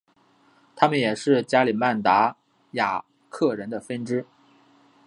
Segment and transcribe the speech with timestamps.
[0.75, 2.35] 他们也是加里曼丹达
[2.71, 4.25] 雅克人的分支。